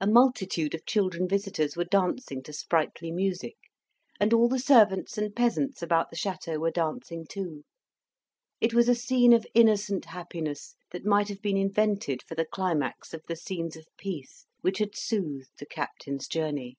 [0.00, 3.56] A multitude of children visitors were dancing to sprightly music;
[4.18, 7.64] and all the servants and peasants about the chateau were dancing too.
[8.62, 13.12] It was a scene of innocent happiness that might have been invented for the climax
[13.12, 16.78] of the scenes of peace which had soothed the Captain's journey.